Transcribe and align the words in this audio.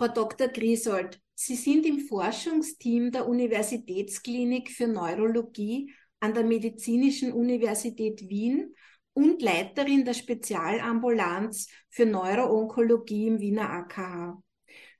Frau 0.00 0.08
Dr. 0.08 0.48
Griesold, 0.48 1.20
Sie 1.34 1.56
sind 1.56 1.84
im 1.84 1.98
Forschungsteam 1.98 3.10
der 3.12 3.28
Universitätsklinik 3.28 4.70
für 4.70 4.86
Neurologie 4.86 5.92
an 6.20 6.32
der 6.32 6.42
Medizinischen 6.42 7.34
Universität 7.34 8.26
Wien 8.26 8.74
und 9.12 9.42
Leiterin 9.42 10.06
der 10.06 10.14
Spezialambulanz 10.14 11.68
für 11.90 12.06
Neuroonkologie 12.06 13.26
im 13.26 13.40
Wiener 13.40 13.68
AKH. 13.68 14.42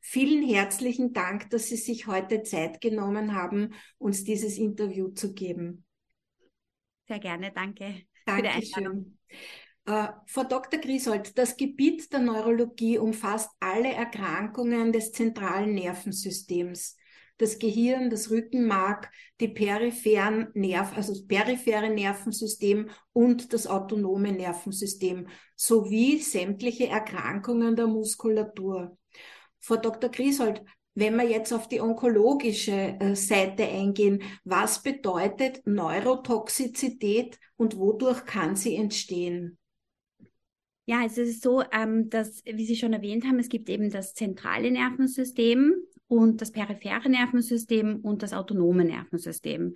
Vielen 0.02 0.46
herzlichen 0.46 1.14
Dank, 1.14 1.48
dass 1.48 1.68
Sie 1.68 1.76
sich 1.76 2.06
heute 2.06 2.42
Zeit 2.42 2.82
genommen 2.82 3.34
haben, 3.34 3.72
uns 3.96 4.24
dieses 4.24 4.58
Interview 4.58 5.08
zu 5.08 5.32
geben. 5.32 5.86
Sehr 7.08 7.20
gerne, 7.20 7.52
danke. 7.52 8.02
Dankeschön. 8.26 9.16
Äh, 9.86 10.08
Frau 10.26 10.44
Dr. 10.44 10.80
Griesold, 10.80 11.36
das 11.38 11.56
Gebiet 11.56 12.12
der 12.12 12.20
Neurologie 12.20 12.98
umfasst 12.98 13.50
alle 13.60 13.92
Erkrankungen 13.92 14.92
des 14.92 15.12
zentralen 15.12 15.74
Nervensystems. 15.74 16.96
Das 17.38 17.58
Gehirn, 17.58 18.10
das 18.10 18.30
Rückenmark, 18.30 19.10
die 19.40 19.48
peripheren 19.48 20.48
Nerv, 20.52 20.94
also 20.94 21.14
das 21.14 21.26
periphere 21.26 21.88
Nervensystem 21.88 22.90
und 23.14 23.54
das 23.54 23.66
autonome 23.66 24.32
Nervensystem 24.32 25.26
sowie 25.56 26.18
sämtliche 26.18 26.88
Erkrankungen 26.88 27.76
der 27.76 27.86
Muskulatur. 27.86 28.98
Frau 29.58 29.76
Dr. 29.76 30.10
Griesold, 30.10 30.62
wenn 30.94 31.16
wir 31.16 31.24
jetzt 31.24 31.52
auf 31.52 31.66
die 31.66 31.80
onkologische 31.80 32.98
äh, 33.00 33.14
Seite 33.14 33.64
eingehen, 33.64 34.22
was 34.44 34.82
bedeutet 34.82 35.66
Neurotoxizität 35.66 37.38
und 37.56 37.78
wodurch 37.78 38.26
kann 38.26 38.54
sie 38.54 38.76
entstehen? 38.76 39.59
Ja, 40.90 41.04
es 41.06 41.18
ist 41.18 41.44
so, 41.44 41.62
ähm, 41.70 42.10
dass, 42.10 42.42
wie 42.44 42.66
Sie 42.66 42.74
schon 42.74 42.92
erwähnt 42.92 43.24
haben, 43.24 43.38
es 43.38 43.48
gibt 43.48 43.70
eben 43.70 43.90
das 43.90 44.12
zentrale 44.12 44.72
Nervensystem 44.72 45.72
und 46.08 46.40
das 46.40 46.50
periphere 46.50 47.08
Nervensystem 47.08 48.00
und 48.00 48.24
das 48.24 48.32
autonome 48.32 48.84
Nervensystem. 48.84 49.74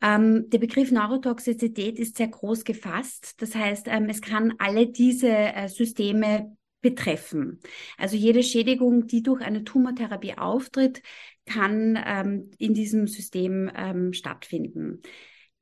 Ähm, 0.00 0.48
der 0.48 0.58
Begriff 0.58 0.92
Neurotoxizität 0.92 1.98
ist 1.98 2.16
sehr 2.16 2.28
groß 2.28 2.62
gefasst. 2.62 3.34
Das 3.42 3.56
heißt, 3.56 3.88
ähm, 3.88 4.08
es 4.08 4.20
kann 4.20 4.54
alle 4.58 4.86
diese 4.86 5.30
äh, 5.30 5.66
Systeme 5.66 6.56
betreffen. 6.80 7.58
Also 7.98 8.16
jede 8.16 8.44
Schädigung, 8.44 9.08
die 9.08 9.24
durch 9.24 9.42
eine 9.42 9.64
Tumortherapie 9.64 10.38
auftritt, 10.38 11.02
kann 11.44 11.98
ähm, 12.06 12.52
in 12.58 12.72
diesem 12.72 13.08
System 13.08 13.68
ähm, 13.74 14.12
stattfinden. 14.12 15.02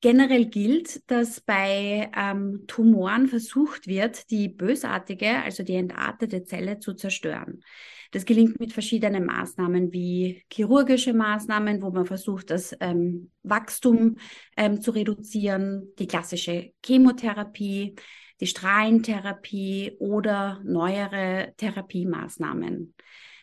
Generell 0.05 0.45
gilt, 0.45 1.11
dass 1.11 1.41
bei 1.41 2.11
ähm, 2.15 2.65
Tumoren 2.67 3.27
versucht 3.27 3.87
wird, 3.87 4.31
die 4.31 4.51
bösartige, 4.51 5.43
also 5.43 5.63
die 5.63 5.77
entartete 5.77 6.45
Zelle 6.45 6.79
zu 6.79 6.93
zerstören. 6.93 7.63
Das 8.11 8.27
gelingt 8.27 8.61
mit 8.61 8.75
verschiedenen 8.75 9.25
Maßnahmen 9.25 9.95
wie 9.95 10.45
chirurgische 10.53 11.15
Maßnahmen, 11.15 11.81
wo 11.81 11.91
man 11.91 12.05
versucht, 12.05 12.51
das 12.51 12.77
ähm, 12.81 13.31
Wachstum 13.45 14.19
ähm, 14.59 14.83
zu 14.83 14.91
reduzieren, 14.91 15.89
die 15.99 16.07
klassische 16.07 16.73
Chemotherapie, 16.85 17.95
die 18.43 18.47
Strahlentherapie 18.47 19.97
oder 20.01 20.61
neuere 20.65 21.55
Therapiemaßnahmen. 21.57 22.93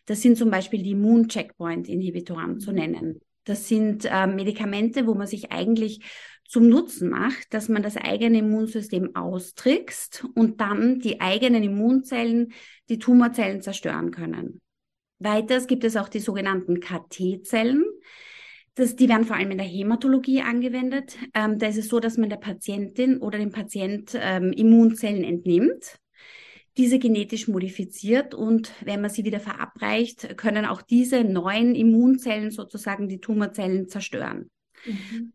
Das 0.06 0.22
sind 0.22 0.38
zum 0.38 0.52
Beispiel 0.52 0.84
die 0.84 0.94
Moon-Checkpoint-Inhibitoren 0.94 2.60
zu 2.60 2.72
nennen. 2.72 3.20
Das 3.46 3.68
sind 3.68 4.06
äh, 4.06 4.28
Medikamente, 4.28 5.08
wo 5.08 5.16
man 5.16 5.26
sich 5.26 5.52
eigentlich 5.52 6.02
zum 6.52 6.68
Nutzen 6.68 7.10
macht, 7.10 7.54
dass 7.54 7.70
man 7.70 7.82
das 7.82 7.96
eigene 7.96 8.40
Immunsystem 8.40 9.16
austrickst 9.16 10.26
und 10.36 10.60
dann 10.60 11.00
die 11.00 11.22
eigenen 11.22 11.64
Immunzellen, 11.64 12.52
die 12.90 13.00
Tumorzellen 13.00 13.62
zerstören 13.62 14.12
können. 14.12 14.60
Weiters 15.20 15.66
gibt 15.66 15.86
es 15.86 15.96
auch 15.96 16.10
die 16.10 16.20
sogenannten 16.20 16.82
KT-Zellen. 16.82 17.86
Die 18.78 19.08
werden 19.08 19.24
vor 19.24 19.38
allem 19.38 19.52
in 19.52 19.60
der 19.60 19.68
Hämatologie 19.68 20.42
angewendet. 20.42 21.18
Ähm, 21.34 21.58
da 21.58 21.68
ist 21.68 21.78
es 21.78 21.88
so, 21.88 22.02
dass 22.02 22.18
man 22.18 22.30
der 22.30 22.36
Patientin 22.36 23.20
oder 23.20 23.38
dem 23.38 23.54
Patient 23.54 24.12
ähm, 24.16 24.52
Immunzellen 24.52 25.24
entnimmt, 25.24 26.00
diese 26.76 27.00
genetisch 27.00 27.48
modifiziert 27.48 28.36
und 28.36 28.74
wenn 28.84 29.00
man 29.00 29.10
sie 29.10 29.24
wieder 29.24 29.40
verabreicht, 29.40 30.38
können 30.38 30.66
auch 30.66 30.82
diese 30.82 31.24
neuen 31.24 31.76
Immunzellen 31.76 32.52
sozusagen 32.52 33.08
die 33.08 33.22
Tumorzellen 33.22 33.88
zerstören. 33.88 34.52
Mhm. 34.86 35.32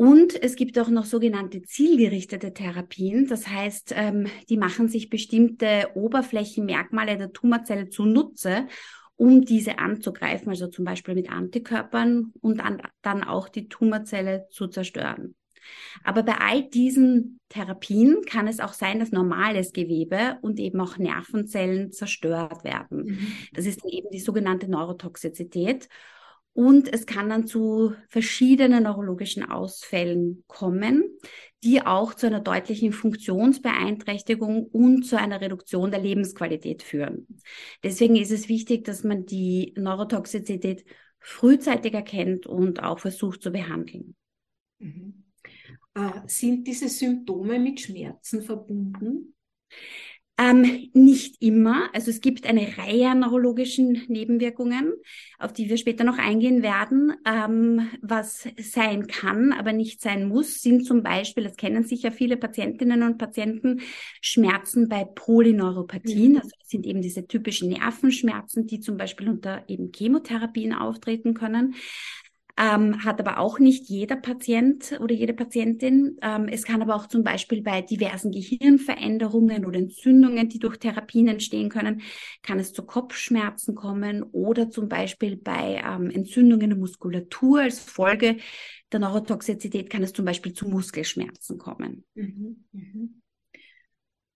Und 0.00 0.42
es 0.42 0.56
gibt 0.56 0.78
auch 0.78 0.88
noch 0.88 1.04
sogenannte 1.04 1.60
zielgerichtete 1.60 2.54
Therapien. 2.54 3.26
Das 3.26 3.46
heißt, 3.46 3.92
ähm, 3.94 4.28
die 4.48 4.56
machen 4.56 4.88
sich 4.88 5.10
bestimmte 5.10 5.88
Oberflächenmerkmale 5.92 7.18
der 7.18 7.34
Tumorzelle 7.34 7.90
zunutze, 7.90 8.66
um 9.16 9.42
diese 9.42 9.78
anzugreifen, 9.78 10.48
also 10.48 10.68
zum 10.68 10.86
Beispiel 10.86 11.14
mit 11.14 11.30
Antikörpern 11.30 12.32
und 12.40 12.60
dann, 12.60 12.80
dann 13.02 13.22
auch 13.22 13.50
die 13.50 13.68
Tumorzelle 13.68 14.46
zu 14.48 14.68
zerstören. 14.68 15.34
Aber 16.02 16.22
bei 16.22 16.36
all 16.40 16.62
diesen 16.62 17.38
Therapien 17.50 18.22
kann 18.24 18.48
es 18.48 18.58
auch 18.58 18.72
sein, 18.72 19.00
dass 19.00 19.12
normales 19.12 19.74
Gewebe 19.74 20.38
und 20.40 20.60
eben 20.60 20.80
auch 20.80 20.96
Nervenzellen 20.96 21.92
zerstört 21.92 22.64
werden. 22.64 23.04
Mhm. 23.04 23.32
Das 23.52 23.66
ist 23.66 23.84
eben 23.84 24.08
die 24.10 24.20
sogenannte 24.20 24.66
Neurotoxizität. 24.66 25.90
Und 26.52 26.92
es 26.92 27.06
kann 27.06 27.28
dann 27.28 27.46
zu 27.46 27.94
verschiedenen 28.08 28.82
neurologischen 28.82 29.48
Ausfällen 29.48 30.44
kommen, 30.46 31.04
die 31.62 31.82
auch 31.82 32.14
zu 32.14 32.26
einer 32.26 32.40
deutlichen 32.40 32.92
Funktionsbeeinträchtigung 32.92 34.66
und 34.66 35.04
zu 35.04 35.18
einer 35.18 35.40
Reduktion 35.40 35.90
der 35.90 36.00
Lebensqualität 36.00 36.82
führen. 36.82 37.26
Deswegen 37.84 38.16
ist 38.16 38.32
es 38.32 38.48
wichtig, 38.48 38.84
dass 38.84 39.04
man 39.04 39.26
die 39.26 39.74
Neurotoxizität 39.76 40.84
frühzeitig 41.20 41.94
erkennt 41.94 42.46
und 42.46 42.82
auch 42.82 42.98
versucht 42.98 43.42
zu 43.42 43.52
behandeln. 43.52 44.16
Mhm. 44.78 45.24
Äh, 45.94 46.20
sind 46.26 46.66
diese 46.66 46.88
Symptome 46.88 47.58
mit 47.58 47.80
Schmerzen 47.80 48.42
verbunden? 48.42 49.34
Ähm, 50.40 50.88
nicht 50.94 51.42
immer. 51.42 51.90
Also 51.92 52.10
es 52.10 52.22
gibt 52.22 52.46
eine 52.46 52.78
Reihe 52.78 53.10
an 53.10 53.20
neurologischen 53.20 54.04
Nebenwirkungen, 54.08 54.94
auf 55.38 55.52
die 55.52 55.68
wir 55.68 55.76
später 55.76 56.02
noch 56.02 56.16
eingehen 56.16 56.62
werden. 56.62 57.12
Ähm, 57.26 57.90
was 58.00 58.48
sein 58.58 59.06
kann, 59.06 59.52
aber 59.52 59.74
nicht 59.74 60.00
sein 60.00 60.26
muss, 60.28 60.62
sind 60.62 60.86
zum 60.86 61.02
Beispiel, 61.02 61.44
das 61.44 61.56
kennen 61.56 61.84
sicher 61.84 62.10
viele 62.10 62.38
Patientinnen 62.38 63.02
und 63.02 63.18
Patienten, 63.18 63.82
Schmerzen 64.22 64.88
bei 64.88 65.04
Polyneuropathien. 65.04 66.32
Mhm. 66.32 66.38
Also 66.38 66.50
das 66.58 66.68
sind 66.68 66.86
eben 66.86 67.02
diese 67.02 67.26
typischen 67.26 67.68
Nervenschmerzen, 67.68 68.66
die 68.66 68.80
zum 68.80 68.96
Beispiel 68.96 69.28
unter 69.28 69.64
eben 69.68 69.92
Chemotherapien 69.94 70.72
auftreten 70.72 71.34
können 71.34 71.74
ähm, 72.56 73.04
hat 73.04 73.20
aber 73.20 73.38
auch 73.38 73.58
nicht 73.58 73.88
jeder 73.88 74.16
Patient 74.16 74.98
oder 75.00 75.14
jede 75.14 75.34
Patientin. 75.34 76.18
Ähm, 76.22 76.48
es 76.48 76.64
kann 76.64 76.82
aber 76.82 76.96
auch 76.96 77.06
zum 77.06 77.22
Beispiel 77.22 77.62
bei 77.62 77.82
diversen 77.82 78.32
Gehirnveränderungen 78.32 79.64
oder 79.64 79.78
Entzündungen, 79.78 80.48
die 80.48 80.58
durch 80.58 80.78
Therapien 80.78 81.28
entstehen 81.28 81.68
können, 81.68 82.02
kann 82.42 82.58
es 82.58 82.72
zu 82.72 82.84
Kopfschmerzen 82.84 83.74
kommen 83.74 84.22
oder 84.22 84.70
zum 84.70 84.88
Beispiel 84.88 85.36
bei 85.36 85.82
ähm, 85.84 86.10
Entzündungen 86.10 86.70
der 86.70 86.78
Muskulatur 86.78 87.60
als 87.60 87.80
Folge 87.80 88.36
der 88.92 89.00
Neurotoxizität 89.00 89.88
kann 89.88 90.02
es 90.02 90.12
zum 90.12 90.24
Beispiel 90.24 90.52
zu 90.52 90.68
Muskelschmerzen 90.68 91.58
kommen. 91.58 92.04
Mhm, 92.14 92.64
mhm. 92.72 93.22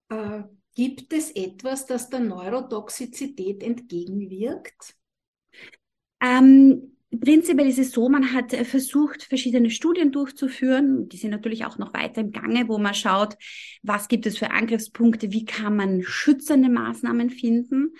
Äh, 0.08 0.44
gibt 0.74 1.12
es 1.12 1.30
etwas, 1.32 1.86
das 1.86 2.08
der 2.08 2.20
Neurotoxizität 2.20 3.62
entgegenwirkt? 3.62 4.94
Ähm, 6.20 6.93
Prinzipiell 7.20 7.68
ist 7.68 7.78
es 7.78 7.92
so, 7.92 8.08
man 8.08 8.32
hat 8.32 8.52
äh, 8.52 8.64
versucht, 8.64 9.24
verschiedene 9.24 9.70
Studien 9.70 10.12
durchzuführen. 10.12 11.08
Die 11.08 11.16
sind 11.16 11.30
natürlich 11.30 11.64
auch 11.64 11.78
noch 11.78 11.92
weiter 11.92 12.20
im 12.20 12.32
Gange, 12.32 12.68
wo 12.68 12.78
man 12.78 12.94
schaut, 12.94 13.34
was 13.82 14.08
gibt 14.08 14.26
es 14.26 14.38
für 14.38 14.50
Angriffspunkte, 14.50 15.32
wie 15.32 15.44
kann 15.44 15.76
man 15.76 16.02
schützende 16.02 16.68
Maßnahmen 16.68 17.30
finden. 17.30 17.94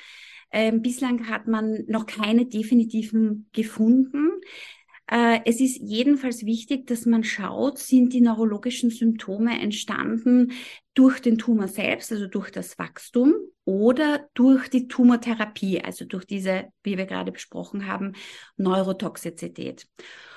Ähm, 0.50 0.83
bislang 0.83 1.29
hat 1.29 1.49
man 1.49 1.85
noch 1.89 2.06
keine 2.06 2.47
definitiven 2.47 3.49
gefunden. 3.53 4.31
Äh, 5.06 5.41
es 5.45 5.61
ist 5.61 5.81
jedenfalls 5.83 6.47
wichtig, 6.47 6.87
dass 6.87 7.05
man 7.06 7.25
schaut, 7.25 7.79
sind 7.79 8.12
die 8.12 8.21
neurologischen 8.21 8.91
Symptome 8.91 9.61
entstanden 9.61 10.53
durch 10.95 11.21
den 11.21 11.39
Tumor 11.39 11.69
selbst, 11.69 12.11
also 12.12 12.27
durch 12.27 12.51
das 12.51 12.79
Wachstum 12.79 13.35
oder 13.65 14.29
durch 14.35 14.69
die 14.69 14.89
Tumortherapie, 14.89 15.81
also 15.81 16.05
durch 16.05 16.25
diese, 16.25 16.67
wie 16.83 16.97
wir 16.97 17.06
gerade 17.06 17.33
besprochen 17.33 17.87
haben, 17.87 18.12
Neurotoxizität. 18.56 19.87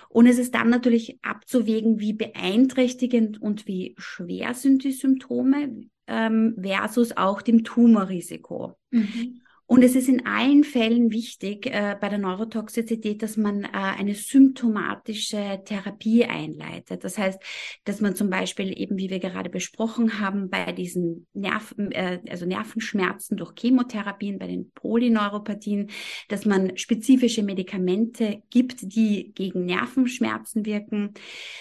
Und 0.10 0.26
es 0.26 0.38
ist 0.38 0.56
dann 0.56 0.70
natürlich 0.70 1.20
abzuwägen, 1.22 2.00
wie 2.00 2.14
beeinträchtigend 2.14 3.42
und 3.42 3.68
wie 3.68 3.96
schwer 3.98 4.54
sind 4.54 4.84
die 4.84 4.94
Symptome 4.94 5.90
ähm, 6.08 6.56
versus 6.62 7.16
auch 7.16 7.42
dem 7.42 7.64
Tumorrisiko. 7.64 8.78
Mhm. 8.92 9.42
Und 9.70 9.84
es 9.84 9.96
ist 9.96 10.08
in 10.08 10.26
allen 10.26 10.64
Fällen 10.64 11.12
wichtig 11.12 11.66
äh, 11.66 11.98
bei 12.00 12.08
der 12.08 12.20
Neurotoxizität, 12.20 13.22
dass 13.22 13.36
man 13.36 13.66
äh, 13.66 13.70
eine 13.74 14.16
symptomatische 14.16 15.62
Therapie 15.66 16.24
einleitet. 16.24 17.04
Das 17.04 17.18
heißt, 17.18 17.38
dass 17.84 18.00
man 18.00 18.16
zum 18.16 18.30
Beispiel 18.30 18.80
eben, 18.80 18.98
wie 18.98 19.10
wir 19.10 19.20
gerade 19.20 19.50
besprochen 19.50 20.22
haben, 20.22 20.50
bei 20.50 20.72
diesen 20.72 21.28
Nerven, 21.34 21.92
äh, 21.92 22.22
also 22.30 22.46
Nervenschmerzen 22.46 23.36
durch 23.36 23.52
Chemotherapien, 23.60 24.40
bei 24.40 24.48
den 24.48 24.72
Polyneuropathien, 24.72 25.90
dass 26.30 26.46
man 26.46 26.78
spezifische 26.78 27.44
Medikamente 27.44 28.44
gibt, 28.50 28.94
die 28.96 29.34
gegen 29.34 29.66
Nervenschmerzen 29.66 30.66
wirken. 30.66 31.14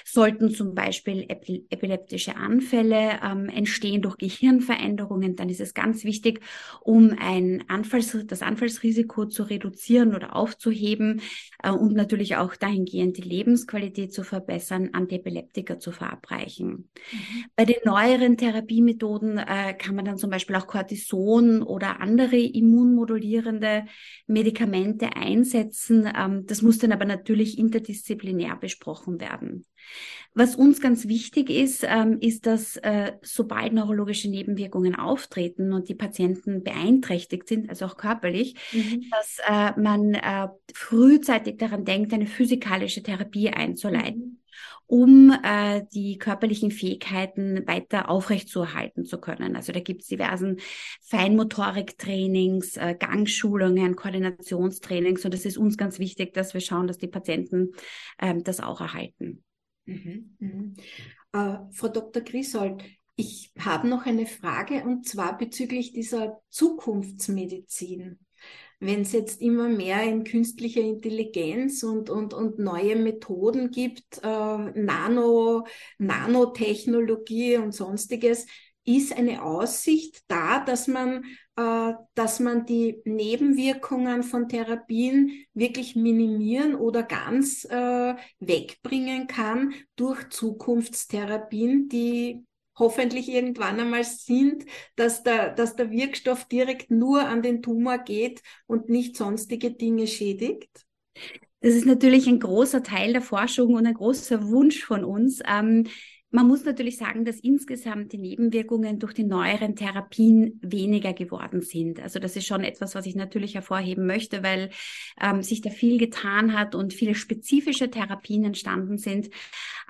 Sollten 0.05 0.51
zum 0.51 0.77
Beispiel 0.77 1.27
epileptische 1.29 2.37
Anfälle 2.37 3.19
ähm, 3.25 3.49
entstehen 3.49 4.01
durch 4.01 4.17
Gehirnveränderungen, 4.17 5.35
dann 5.35 5.49
ist 5.49 5.61
es 5.61 5.75
ganz 5.75 6.05
wichtig, 6.05 6.41
um 6.83 7.13
ein 7.19 7.65
Anfall 7.67 7.96
Anfalls, 7.97 8.27
das 8.27 8.43
Anfallsrisiko 8.43 9.27
zu 9.27 9.43
reduzieren 9.45 10.15
oder 10.15 10.37
aufzuheben 10.37 11.23
äh, 11.63 11.71
und 11.71 11.95
natürlich 11.95 12.37
auch 12.37 12.57
dahingehend 12.57 13.17
die 13.17 13.23
Lebensqualität 13.23 14.13
zu 14.13 14.23
verbessern, 14.23 14.91
Antiepileptika 14.93 15.79
zu 15.79 15.93
verabreichen. 15.93 16.91
Mhm. 17.13 17.45
Bei 17.55 17.65
den 17.65 17.77
neueren 17.85 18.37
Therapiemethoden 18.37 19.39
äh, 19.39 19.75
kann 19.75 19.95
man 19.95 20.05
dann 20.05 20.19
zum 20.19 20.31
Beispiel 20.31 20.57
auch 20.57 20.67
Cortison 20.67 21.63
oder 21.63 22.01
andere 22.01 22.37
immunmodulierende 22.37 23.85
Medikamente 24.27 25.17
einsetzen. 25.17 26.09
Ähm, 26.17 26.45
das 26.47 26.63
muss 26.63 26.79
dann 26.79 26.93
aber 26.93 27.05
natürlich 27.05 27.59
interdisziplinär 27.59 28.57
besprochen 28.57 29.21
werden. 29.21 29.65
Was 30.35 30.55
uns 30.55 30.81
ganz 30.83 31.09
wichtig 31.09 31.49
ist, 31.49 31.83
ähm, 31.89 32.19
ist, 32.21 32.45
dass 32.45 32.77
äh, 32.77 33.13
sobald 33.23 33.73
neurologische 33.73 34.29
Nebenwirkungen 34.29 34.95
auftreten 34.95 35.73
und 35.73 35.89
die 35.89 35.95
Patienten 35.95 36.63
beeinträchtigt 36.63 37.49
sind, 37.49 37.71
also 37.71 37.87
auch 37.87 37.97
körperlich, 37.97 38.55
mhm. 38.73 39.05
dass 39.11 39.39
äh, 39.49 39.81
man 39.81 40.15
äh, 40.15 40.49
frühzeitig 40.75 41.57
daran 41.57 41.87
denkt, 41.87 42.13
eine 42.13 42.27
physikalische 42.27 43.03
Therapie 43.03 43.49
einzuleiten. 43.49 44.21
Mhm 44.21 44.37
um 44.87 45.37
äh, 45.43 45.83
die 45.93 46.17
körperlichen 46.19 46.71
Fähigkeiten 46.71 47.67
weiter 47.67 48.09
aufrechtzuerhalten 48.09 49.05
zu 49.05 49.19
können. 49.19 49.57
Also 49.57 49.73
da 49.73 49.81
gibt 49.81 50.03
es 50.03 50.09
diversen 50.09 50.59
Feinmotoriktrainings, 51.03 52.77
äh, 52.77 52.95
Gangschulungen, 52.99 53.97
Koordinationstrainings 53.97 55.25
und 55.25 55.35
es 55.35 55.45
ist 55.45 55.59
uns 55.59 55.77
ganz 55.77 55.99
wichtig, 55.99 56.35
dass 56.35 56.55
wir 56.55 56.61
schauen, 56.61 56.87
dass 56.87 56.99
die 56.99 57.09
Patienten 57.09 57.73
äh, 58.19 58.35
das 58.43 58.61
auch 58.61 58.81
erhalten. 58.81 59.43
Mhm, 59.87 60.37
mhm. 60.39 60.75
Äh, 61.33 61.59
Frau 61.73 61.89
Dr. 61.89 62.23
Grisold, 62.23 62.83
ich 63.17 63.53
habe 63.59 63.89
noch 63.89 64.05
eine 64.05 64.27
Frage 64.27 64.85
und 64.85 65.09
zwar 65.09 65.39
bezüglich 65.39 65.93
dieser 65.93 66.41
Zukunftsmedizin. 66.51 68.19
Wenn 68.79 69.01
es 69.01 69.13
jetzt 69.13 69.41
immer 69.41 69.71
mehr 69.71 70.03
in 70.03 70.23
künstlicher 70.23 70.83
Intelligenz 70.83 71.83
und, 71.83 72.11
und, 72.11 72.35
und 72.35 72.59
neue 72.59 72.97
Methoden 72.97 73.71
gibt, 73.71 74.19
äh, 74.23 74.27
Nano, 74.27 75.67
Nanotechnologie 75.97 77.57
und 77.57 77.73
sonstiges, 77.73 78.47
ist 78.87 79.17
eine 79.17 79.43
Aussicht 79.43 80.23
da, 80.29 80.61
dass 80.61 80.87
man 80.87 81.25
äh, 81.57 81.95
dass 82.15 82.39
man 82.39 82.67
die 82.67 83.01
Nebenwirkungen 83.05 84.23
von 84.23 84.49
Therapien 84.49 85.47
wirklich 85.55 85.97
minimieren 85.97 86.75
oder 86.75 87.03
ganz 87.03 87.65
äh, 87.65 88.15
wegbringen 88.41 89.27
kann 89.27 89.73
durch 89.97 90.29
Zukunftstherapien, 90.29 91.89
die 91.89 92.45
hoffentlich 92.79 93.29
irgendwann 93.31 93.81
einmal 93.81 94.05
sind, 94.05 94.67
dass 94.97 95.23
der, 95.23 95.55
dass 95.55 95.77
der 95.77 95.91
Wirkstoff 95.91 96.45
direkt 96.45 96.91
nur 96.91 97.27
an 97.27 97.41
den 97.43 97.63
Tumor 97.63 97.99
geht 97.99 98.43
und 98.67 98.91
nicht 98.91 99.17
sonstige 99.17 99.71
Dinge 99.71 100.07
schädigt? 100.07 100.85
Das 101.61 101.73
ist 101.73 101.87
natürlich 101.87 102.27
ein 102.27 102.39
großer 102.39 102.83
Teil 102.83 103.15
der 103.15 103.23
Forschung 103.23 103.75
und 103.75 103.87
ein 103.87 103.95
großer 103.95 104.47
Wunsch 104.47 104.85
von 104.85 105.05
uns. 105.05 105.41
Ähm, 105.49 105.87
man 106.37 106.49
muss 106.49 106.67
natürlich 106.67 106.99
sagen, 106.99 107.25
dass 107.25 107.41
insgesamt 107.41 108.13
die 108.13 108.19
Nebenwirkungen 108.19 108.99
durch 108.99 109.15
die 109.15 109.25
neueren 109.25 109.75
Therapien 109.75 110.61
weniger 110.63 111.15
geworden 111.15 111.63
sind. 111.63 111.99
Also 111.99 112.19
das 112.19 112.37
ist 112.37 112.47
schon 112.47 112.63
etwas, 112.63 112.95
was 112.95 113.07
ich 113.07 113.15
natürlich 113.15 113.55
hervorheben 113.55 114.07
möchte, 114.07 114.43
weil 114.43 114.69
ähm, 115.19 115.43
sich 115.43 115.63
da 115.63 115.71
viel 115.71 115.97
getan 115.97 116.53
hat 116.53 116.75
und 116.75 116.93
viele 116.93 117.15
spezifische 117.15 117.91
Therapien 117.91 118.45
entstanden 118.45 118.99
sind. 118.99 119.31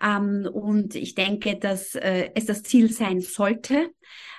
Ähm, 0.01 0.49
und 0.53 0.95
ich 0.95 1.17
denke, 1.17 1.57
dass 1.57 1.97
äh, 1.97 2.31
es 2.37 2.47
das 2.47 2.63
Ziel 2.63 2.93
sein 2.93 3.19
sollte. 3.19 3.91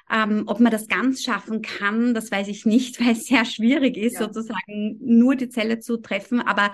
Ähm, 0.10 0.44
ob 0.46 0.62
man 0.62 0.72
das 0.72 0.88
ganz 0.88 1.22
schaffen 1.22 1.62
kann, 1.62 2.14
das 2.14 2.32
weiß 2.32 2.48
ich 2.48 2.66
nicht, 2.66 3.02
weil 3.06 3.12
es 3.12 3.26
sehr 3.26 3.44
schwierig 3.44 3.98
ist, 3.98 4.14
ja. 4.14 4.22
sozusagen 4.22 4.98
nur 5.02 5.36
die 5.36 5.50
Zelle 5.50 5.80
zu 5.80 5.98
treffen. 5.98 6.40
Aber 6.40 6.72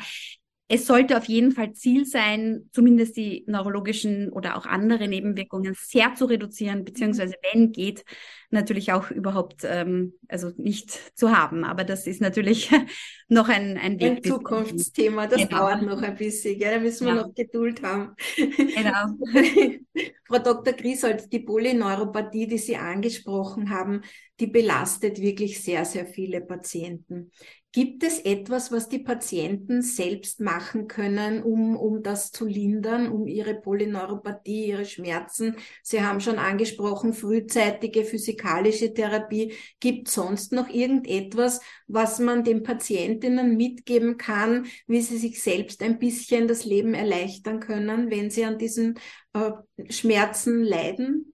es 0.69 0.87
sollte 0.87 1.17
auf 1.17 1.25
jeden 1.25 1.51
Fall 1.51 1.73
Ziel 1.73 2.05
sein, 2.05 2.69
zumindest 2.71 3.17
die 3.17 3.43
neurologischen 3.47 4.31
oder 4.31 4.57
auch 4.57 4.65
andere 4.65 5.07
Nebenwirkungen 5.07 5.75
sehr 5.77 6.15
zu 6.15 6.25
reduzieren, 6.25 6.85
beziehungsweise 6.85 7.35
wenn 7.51 7.73
geht, 7.73 8.05
natürlich 8.49 8.93
auch 8.93 9.11
überhaupt 9.11 9.63
ähm, 9.65 10.13
also 10.29 10.51
nicht 10.57 11.17
zu 11.17 11.35
haben. 11.35 11.65
Aber 11.65 11.83
das 11.83 12.07
ist 12.07 12.21
natürlich 12.21 12.71
noch 13.27 13.49
ein, 13.49 13.77
ein 13.77 13.99
Weg. 13.99 14.17
Ein 14.17 14.23
Zukunftsthema, 14.23 15.27
das 15.27 15.41
genau. 15.41 15.57
dauert 15.57 15.81
noch 15.81 16.01
ein 16.01 16.15
bisschen, 16.15 16.57
gell? 16.57 16.75
da 16.75 16.79
müssen 16.79 17.07
wir 17.07 17.15
ja. 17.15 17.21
noch 17.23 17.35
Geduld 17.35 17.81
haben. 17.83 18.15
Genau. 18.35 19.17
Frau 20.25 20.39
Dr. 20.39 20.73
Griesold, 20.73 21.31
die 21.31 21.41
Polyneuropathie, 21.41 22.47
die 22.47 22.57
Sie 22.57 22.77
angesprochen 22.77 23.69
haben, 23.69 24.01
die 24.39 24.47
belastet 24.47 25.19
wirklich 25.19 25.61
sehr, 25.61 25.83
sehr 25.85 26.05
viele 26.05 26.41
Patienten. 26.41 27.31
Gibt 27.73 28.03
es 28.03 28.19
etwas, 28.19 28.71
was 28.71 28.87
die 28.87 28.99
Patienten 28.99 29.81
selbst 29.81 30.39
machen 30.39 30.87
können, 30.87 31.41
um, 31.41 31.75
um 31.75 32.03
das 32.03 32.31
zu 32.31 32.45
lindern, 32.45 33.11
um 33.11 33.25
ihre 33.25 33.55
Polyneuropathie, 33.55 34.67
ihre 34.67 34.85
Schmerzen? 34.85 35.55
Sie 35.81 36.03
haben 36.03 36.19
schon 36.19 36.37
angesprochen, 36.37 37.15
frühzeitige 37.15 38.05
physikalische 38.05 38.93
Therapie. 38.93 39.53
Gibt 39.79 40.07
sonst 40.07 40.51
noch 40.51 40.69
irgendetwas, 40.69 41.61
was 41.87 42.19
man 42.19 42.43
den 42.43 42.61
Patientinnen 42.61 43.57
mitgeben 43.57 44.17
kann, 44.17 44.67
wie 44.85 45.01
sie 45.01 45.17
sich 45.17 45.41
selbst 45.41 45.81
ein 45.81 45.97
bisschen 45.97 46.47
das 46.47 46.65
Leben 46.65 46.93
erleichtern 46.93 47.59
können, 47.59 48.11
wenn 48.11 48.29
sie 48.29 48.45
an 48.45 48.59
diesen 48.59 48.99
äh, 49.33 49.49
Schmerzen 49.89 50.61
leiden? 50.61 51.33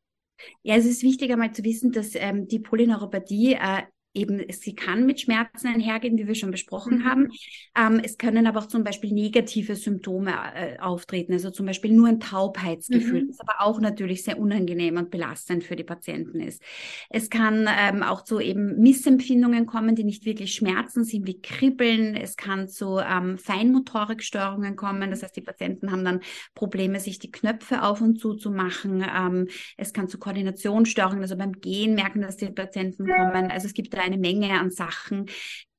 Ja, 0.62 0.77
es 0.77 0.85
ist 0.85 1.03
wichtig 1.03 1.33
einmal 1.33 1.51
zu 1.51 1.65
wissen, 1.65 1.92
dass 1.92 2.12
ähm, 2.15 2.47
die 2.47 2.59
Polyneuropathie 2.59 3.56
äh, 3.56 3.81
eben, 4.13 4.41
sie 4.50 4.75
kann 4.75 5.06
mit 5.06 5.21
Schmerzen 5.21 5.67
einhergehen, 5.67 6.17
wie 6.17 6.27
wir 6.27 6.35
schon 6.35 6.51
besprochen 6.51 7.00
mhm. 7.00 7.06
haben. 7.06 7.29
Ähm, 7.77 8.01
es 8.03 8.17
können 8.17 8.47
aber 8.47 8.59
auch 8.59 8.67
zum 8.67 8.83
Beispiel 8.83 9.13
negative 9.13 9.75
Symptome 9.75 10.33
äh, 10.56 10.79
auftreten, 10.79 11.33
also 11.33 11.51
zum 11.51 11.65
Beispiel 11.65 11.94
nur 11.94 12.07
ein 12.07 12.19
Taubheitsgefühl, 12.19 13.23
mhm. 13.23 13.27
das 13.27 13.39
aber 13.39 13.61
auch 13.61 13.79
natürlich 13.79 14.23
sehr 14.23 14.39
unangenehm 14.39 14.97
und 14.97 15.11
belastend 15.11 15.63
für 15.63 15.75
die 15.75 15.83
Patienten 15.83 16.39
ist. 16.39 16.61
Es 17.09 17.29
kann 17.29 17.67
ähm, 17.69 18.01
auch 18.03 18.23
zu 18.23 18.39
eben 18.39 18.79
Missempfindungen 18.79 19.65
kommen, 19.65 19.95
die 19.95 20.04
nicht 20.04 20.25
wirklich 20.25 20.54
Schmerzen 20.54 21.04
sind, 21.04 21.28
wie 21.28 21.42
Kribbeln. 21.42 22.16
Es 22.16 22.35
kann 22.35 22.68
zu 22.68 22.97
ähm, 22.99 23.37
Feinmotorikstörungen 23.37 24.75
kommen, 24.75 25.11
das 25.11 25.23
heißt, 25.23 25.35
die 25.35 25.42
Patienten 25.42 25.92
haben 25.92 26.04
dann 26.04 26.21
Probleme, 26.56 26.99
sich 26.99 27.19
die 27.19 27.31
Knöpfe 27.31 27.83
auf 27.83 28.01
und 28.01 28.19
zu 28.19 28.33
zu 28.33 28.49
machen. 28.49 29.06
Ähm, 29.16 29.47
es 29.78 29.94
kann 29.94 30.07
zu 30.07 30.18
Koordinationsstörungen, 30.18 31.21
also 31.21 31.37
beim 31.37 31.54
Gehen 31.54 31.94
merken, 31.94 32.21
dass 32.21 32.37
die 32.37 32.47
Patienten 32.47 33.06
kommen. 33.06 33.51
Also 33.51 33.68
es 33.68 33.73
gibt 33.73 33.92
eine 34.09 34.18
Menge 34.19 34.59
an 34.59 34.71
Sachen, 34.71 35.28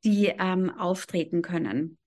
die 0.05 0.27
ähm, 0.27 0.71
auftreten 0.71 1.43
können. 1.43 1.99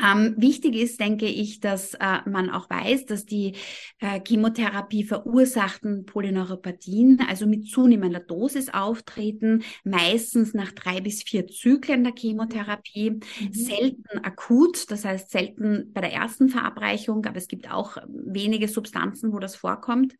Ähm, 0.00 0.34
wichtig 0.38 0.76
ist, 0.76 1.00
denke 1.00 1.26
ich, 1.26 1.58
dass 1.58 1.94
äh, 1.94 2.20
man 2.26 2.50
auch 2.50 2.70
weiß, 2.70 3.06
dass 3.06 3.26
die 3.26 3.54
äh, 3.98 4.20
Chemotherapie 4.24 5.02
verursachten 5.02 6.04
Polyneuropathien, 6.06 7.20
also 7.28 7.46
mit 7.46 7.68
zunehmender 7.68 8.20
Dosis 8.20 8.72
auftreten, 8.72 9.64
meistens 9.82 10.54
nach 10.54 10.70
drei 10.70 11.00
bis 11.00 11.24
vier 11.24 11.48
Zyklen 11.48 12.04
der 12.04 12.14
Chemotherapie, 12.16 13.10
mhm. 13.10 13.52
selten 13.52 14.18
akut, 14.22 14.88
das 14.90 15.04
heißt 15.04 15.30
selten 15.30 15.92
bei 15.92 16.00
der 16.00 16.12
ersten 16.12 16.48
Verabreichung, 16.48 17.26
aber 17.26 17.36
es 17.36 17.48
gibt 17.48 17.68
auch 17.70 17.96
wenige 18.08 18.68
Substanzen, 18.68 19.32
wo 19.32 19.40
das 19.40 19.56
vorkommt. 19.56 20.14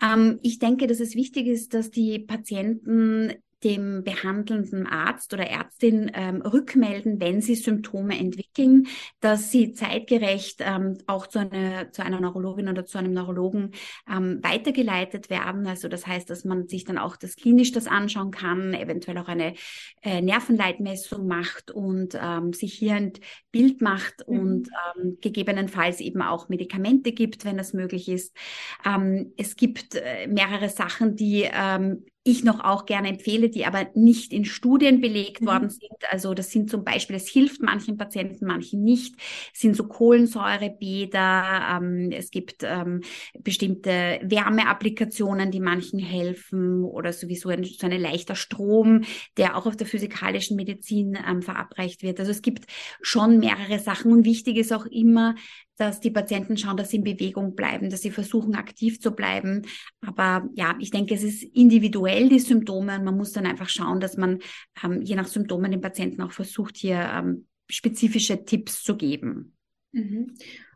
Ähm, 0.00 0.38
ich 0.42 0.58
denke, 0.58 0.86
dass 0.86 1.00
es 1.00 1.14
wichtig 1.14 1.48
ist, 1.48 1.74
dass 1.74 1.90
die 1.90 2.18
Patienten 2.18 3.34
dem 3.64 4.02
behandelnden 4.04 4.86
Arzt 4.86 5.32
oder 5.32 5.46
Ärztin 5.46 6.10
ähm, 6.14 6.42
rückmelden, 6.42 7.20
wenn 7.20 7.40
sie 7.40 7.54
Symptome 7.54 8.18
entwickeln, 8.18 8.88
dass 9.20 9.50
sie 9.50 9.72
zeitgerecht 9.72 10.60
ähm, 10.60 10.98
auch 11.06 11.26
zu 11.26 11.38
einer, 11.38 11.92
zu 11.92 12.04
einer 12.04 12.20
Neurologin 12.20 12.68
oder 12.68 12.84
zu 12.84 12.98
einem 12.98 13.12
Neurologen 13.12 13.72
ähm, 14.10 14.40
weitergeleitet 14.42 15.30
werden. 15.30 15.66
Also 15.66 15.88
das 15.88 16.06
heißt, 16.06 16.28
dass 16.30 16.44
man 16.44 16.68
sich 16.68 16.84
dann 16.84 16.98
auch 16.98 17.16
das 17.16 17.36
klinisch 17.36 17.72
das 17.72 17.86
anschauen 17.86 18.30
kann, 18.30 18.74
eventuell 18.74 19.18
auch 19.18 19.28
eine 19.28 19.54
äh, 20.02 20.20
Nervenleitmessung 20.20 21.26
macht 21.26 21.70
und 21.70 22.18
ähm, 22.20 22.52
sich 22.52 22.74
hier 22.74 22.94
ein 22.94 23.12
Bild 23.50 23.80
macht 23.80 24.26
mhm. 24.26 24.38
und 24.38 24.68
ähm, 24.96 25.18
gegebenenfalls 25.20 26.00
eben 26.00 26.22
auch 26.22 26.48
Medikamente 26.48 27.12
gibt, 27.12 27.44
wenn 27.44 27.56
das 27.56 27.72
möglich 27.72 28.08
ist. 28.08 28.36
Ähm, 28.84 29.32
es 29.36 29.56
gibt 29.56 29.94
äh, 29.94 30.26
mehrere 30.26 30.68
Sachen, 30.68 31.16
die 31.16 31.48
ähm, 31.52 32.04
ich 32.24 32.44
noch 32.44 32.60
auch 32.60 32.86
gerne 32.86 33.08
empfehle, 33.08 33.50
die 33.50 33.66
aber 33.66 33.88
nicht 33.94 34.32
in 34.32 34.44
Studien 34.44 35.00
belegt 35.00 35.40
mhm. 35.40 35.46
worden 35.46 35.70
sind. 35.70 35.90
Also 36.10 36.34
das 36.34 36.50
sind 36.50 36.70
zum 36.70 36.84
Beispiel, 36.84 37.16
es 37.16 37.28
hilft 37.28 37.62
manchen 37.62 37.96
Patienten, 37.96 38.46
manchen 38.46 38.84
nicht, 38.84 39.16
es 39.52 39.60
sind 39.60 39.76
so 39.76 39.88
Kohlensäurebäder, 39.88 41.78
ähm, 41.80 42.10
es 42.12 42.30
gibt 42.30 42.62
ähm, 42.62 43.02
bestimmte 43.40 44.20
Wärmeapplikationen, 44.22 45.50
die 45.50 45.60
manchen 45.60 45.98
helfen 45.98 46.84
oder 46.84 47.12
sowieso 47.12 47.48
ein, 47.48 47.64
so 47.64 47.86
ein 47.86 48.00
leichter 48.00 48.36
Strom, 48.36 49.02
der 49.36 49.56
auch 49.56 49.66
auf 49.66 49.76
der 49.76 49.86
physikalischen 49.88 50.56
Medizin 50.56 51.18
ähm, 51.28 51.42
verabreicht 51.42 52.02
wird. 52.02 52.20
Also 52.20 52.30
es 52.30 52.42
gibt 52.42 52.66
schon 53.00 53.38
mehrere 53.38 53.80
Sachen 53.80 54.12
und 54.12 54.24
wichtig 54.24 54.58
ist 54.58 54.72
auch 54.72 54.86
immer, 54.86 55.34
dass 55.82 55.98
die 55.98 56.12
Patienten 56.12 56.56
schauen, 56.56 56.76
dass 56.76 56.90
sie 56.90 56.98
in 56.98 57.04
Bewegung 57.04 57.56
bleiben, 57.56 57.90
dass 57.90 58.02
sie 58.02 58.12
versuchen, 58.12 58.54
aktiv 58.54 59.00
zu 59.00 59.10
bleiben. 59.10 59.62
Aber 60.00 60.48
ja, 60.54 60.76
ich 60.78 60.92
denke, 60.92 61.14
es 61.14 61.24
ist 61.24 61.42
individuell 61.42 62.28
die 62.28 62.38
Symptome 62.38 62.96
und 62.98 63.04
man 63.04 63.16
muss 63.16 63.32
dann 63.32 63.46
einfach 63.46 63.68
schauen, 63.68 63.98
dass 63.98 64.16
man 64.16 64.38
ähm, 64.84 65.02
je 65.02 65.16
nach 65.16 65.26
Symptomen 65.26 65.72
den 65.72 65.80
Patienten 65.80 66.22
auch 66.22 66.30
versucht, 66.30 66.76
hier 66.76 67.00
ähm, 67.00 67.46
spezifische 67.68 68.44
Tipps 68.44 68.84
zu 68.84 68.96
geben. 68.96 69.56
Mhm. 69.90 70.34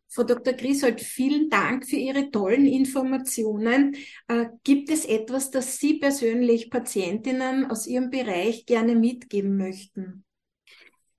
Frau 0.08 0.24
Dr. 0.24 0.54
Griesold, 0.54 1.00
vielen 1.00 1.50
Dank 1.50 1.86
für 1.86 1.96
Ihre 1.96 2.30
tollen 2.30 2.66
Informationen. 2.66 3.96
Äh, 4.26 4.46
gibt 4.64 4.90
es 4.90 5.04
etwas, 5.04 5.52
das 5.52 5.78
Sie 5.78 5.98
persönlich 5.98 6.68
Patientinnen 6.68 7.70
aus 7.70 7.86
Ihrem 7.86 8.10
Bereich 8.10 8.66
gerne 8.66 8.96
mitgeben 8.96 9.56
möchten? 9.56 10.25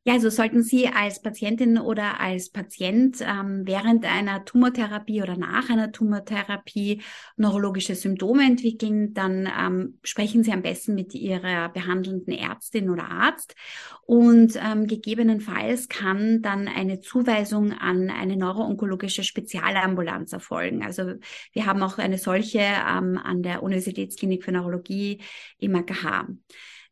Ja, 0.08 0.14
also 0.14 0.30
sollten 0.30 0.64
Sie 0.64 0.88
als 0.88 1.22
Patientin 1.22 1.78
oder 1.78 2.22
als 2.22 2.50
Patient 2.50 3.18
ähm, 3.20 3.64
während 3.66 4.06
einer 4.06 4.46
Tumortherapie 4.46 5.22
oder 5.22 5.36
nach 5.36 5.70
einer 5.70 5.92
Tumortherapie 5.92 7.02
neurologische 7.36 7.94
Symptome 7.94 8.46
entwickeln, 8.46 9.14
dann 9.14 9.50
ähm, 9.54 10.00
sprechen 10.04 10.46
Sie 10.46 10.54
am 10.54 10.62
besten 10.62 10.96
mit 10.96 11.14
Ihrer 11.14 11.68
behandelnden 11.68 12.32
Ärztin 12.32 12.90
oder 12.90 13.12
Arzt 13.12 13.58
und 14.06 14.54
ähm, 14.56 14.88
gegebenenfalls 14.88 15.90
kann 15.90 16.42
dann 16.42 16.70
eine 16.70 17.02
Zuweisung 17.02 17.74
an 17.74 18.10
eine 18.10 18.38
neuroonkologische 18.38 19.26
Spezialambulanz 19.26 20.32
erfolgen. 20.32 20.84
Also 20.84 21.16
wir 21.52 21.66
haben 21.66 21.84
auch 21.84 21.98
eine 21.98 22.18
solche 22.18 22.60
ähm, 22.60 23.20
an 23.22 23.44
der 23.44 23.62
Universitätsklinik 23.62 24.46
für 24.46 24.54
Neurologie 24.54 25.20
im 25.60 25.76
AKH. 25.76 26.28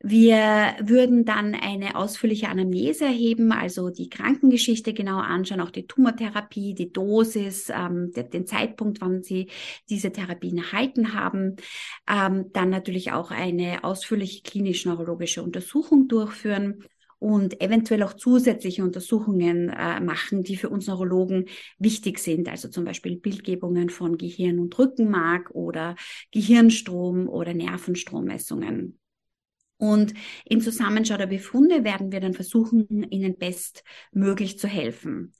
Wir 0.02 0.75
würden 0.82 1.25
dann 1.25 1.56
eine 1.56 1.96
ausführliche 1.96 2.50
Anamnese 2.50 3.06
erheben, 3.06 3.52
also 3.52 3.90
die 3.90 4.10
Krankengeschichte 4.10 4.94
genau 4.94 5.18
anschauen, 5.20 5.62
auch 5.62 5.72
die 5.72 5.88
Tumortherapie, 5.88 6.74
die 6.74 6.92
Dosis, 6.92 7.70
ähm, 7.70 8.12
den 8.14 8.46
Zeitpunkt, 8.46 9.02
wann 9.02 9.24
Sie 9.24 9.50
diese 9.90 10.12
Therapien 10.12 10.58
erhalten 10.58 11.14
haben. 11.14 11.56
Ähm, 12.10 12.52
dann 12.54 12.70
natürlich 12.70 13.12
auch 13.14 13.32
eine 13.32 13.84
ausführliche 13.84 14.44
klinisch-neurologische 14.44 15.42
Untersuchung 15.42 16.08
durchführen 16.08 16.84
und 17.20 17.62
eventuell 17.62 18.04
auch 18.04 18.14
zusätzliche 18.14 18.84
Untersuchungen 18.84 19.70
äh, 19.70 20.00
machen, 20.00 20.44
die 20.44 20.58
für 20.58 20.70
uns 20.70 20.88
Neurologen 20.88 21.46
wichtig 21.80 22.20
sind. 22.20 22.50
Also 22.50 22.68
zum 22.70 22.84
Beispiel 22.86 23.18
Bildgebungen 23.18 23.90
von 23.90 24.18
Gehirn 24.18 24.60
und 24.60 24.78
Rückenmark 24.78 25.52
oder 25.52 25.96
Gehirnstrom 26.32 27.28
oder 27.28 27.54
Nervenstrommessungen. 27.54 29.00
Und 29.77 30.13
im 30.46 30.62
Zusammenschau 30.62 31.17
der 31.17 31.27
Befunde 31.27 31.84
werden 31.84 32.12
wir 32.12 32.22
dann 32.22 32.34
versuchen, 32.34 33.03
Ihnen 33.12 33.38
bestmöglich 33.38 34.58
zu 34.58 34.67
helfen. 34.67 35.34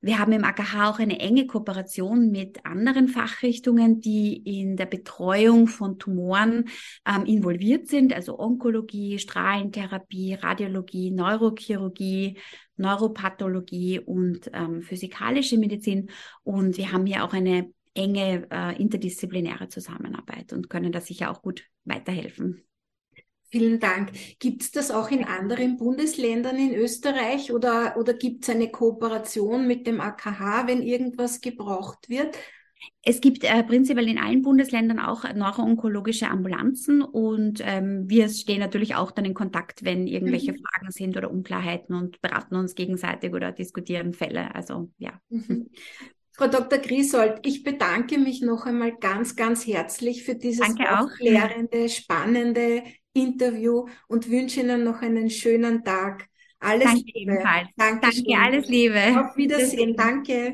Wir 0.00 0.18
haben 0.18 0.32
im 0.32 0.44
AKH 0.44 0.90
auch 0.90 0.98
eine 0.98 1.20
enge 1.20 1.46
Kooperation 1.46 2.30
mit 2.30 2.64
anderen 2.64 3.06
Fachrichtungen, 3.06 4.00
die 4.00 4.36
in 4.36 4.76
der 4.76 4.86
Betreuung 4.86 5.68
von 5.68 5.98
Tumoren 5.98 6.64
ähm, 7.06 7.24
involviert 7.24 7.86
sind, 7.86 8.12
also 8.12 8.38
Onkologie, 8.38 9.18
Strahlentherapie, 9.18 10.34
Radiologie, 10.34 11.10
Neurochirurgie, 11.12 12.38
Neuropathologie 12.76 14.00
und 14.00 14.50
ähm, 14.52 14.82
physikalische 14.82 15.58
Medizin. 15.58 16.10
Und 16.42 16.78
wir 16.78 16.90
haben 16.90 17.06
hier 17.06 17.24
auch 17.24 17.32
eine 17.32 17.70
enge 17.94 18.48
äh, 18.50 18.80
interdisziplinäre 18.80 19.68
Zusammenarbeit 19.68 20.52
und 20.52 20.70
können 20.70 20.92
da 20.92 21.00
sicher 21.00 21.30
auch 21.30 21.42
gut 21.42 21.64
weiterhelfen. 21.84 22.64
Vielen 23.52 23.80
Dank. 23.80 24.12
Gibt 24.38 24.62
es 24.62 24.70
das 24.70 24.90
auch 24.90 25.10
in 25.10 25.24
anderen 25.24 25.76
Bundesländern 25.76 26.56
in 26.56 26.74
Österreich 26.74 27.52
oder, 27.52 27.98
oder 27.98 28.14
gibt 28.14 28.44
es 28.44 28.50
eine 28.50 28.70
Kooperation 28.70 29.66
mit 29.66 29.86
dem 29.86 30.00
AKH, 30.00 30.66
wenn 30.66 30.80
irgendwas 30.80 31.42
gebraucht 31.42 32.08
wird? 32.08 32.34
Es 33.02 33.20
gibt 33.20 33.44
äh, 33.44 33.62
prinzipiell 33.62 34.08
in 34.08 34.18
allen 34.18 34.40
Bundesländern 34.40 34.98
auch 34.98 35.24
neuroonkologische 35.34 36.28
Ambulanzen 36.28 37.02
und 37.02 37.60
ähm, 37.62 38.08
wir 38.08 38.30
stehen 38.30 38.60
natürlich 38.60 38.94
auch 38.94 39.10
dann 39.10 39.26
in 39.26 39.34
Kontakt, 39.34 39.84
wenn 39.84 40.06
irgendwelche 40.06 40.52
mhm. 40.52 40.62
Fragen 40.64 40.90
sind 40.90 41.16
oder 41.18 41.30
Unklarheiten 41.30 41.94
und 41.94 42.22
beraten 42.22 42.56
uns 42.56 42.74
gegenseitig 42.74 43.34
oder 43.34 43.52
diskutieren 43.52 44.14
Fälle. 44.14 44.54
Also 44.54 44.90
ja. 44.96 45.20
Mhm. 45.28 45.68
Frau 46.30 46.46
Dr. 46.46 46.78
Griesold, 46.78 47.40
ich 47.44 47.62
bedanke 47.62 48.16
mich 48.18 48.40
noch 48.40 48.64
einmal 48.64 48.96
ganz, 48.96 49.36
ganz 49.36 49.66
herzlich 49.66 50.24
für 50.24 50.36
dieses 50.36 50.66
aufklärende, 50.88 51.90
spannende 51.90 52.82
Interview 53.14 53.86
und 54.08 54.28
wünsche 54.30 54.60
Ihnen 54.60 54.84
noch 54.84 55.02
einen 55.02 55.30
schönen 55.30 55.84
Tag. 55.84 56.28
Alles 56.58 56.84
Danke 56.84 57.04
Liebe. 57.14 57.32
Ebenfalls. 57.32 57.68
Danke, 57.76 58.00
Danke 58.00 58.38
alles 58.38 58.68
Liebe. 58.68 59.00
Auf 59.18 59.36
Wiedersehen. 59.36 59.96
Danke. 59.96 60.52